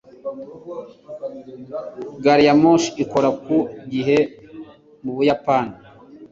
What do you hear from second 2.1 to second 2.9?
gariyamoshi